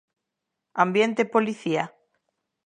[0.83, 1.83] Ambiente policía.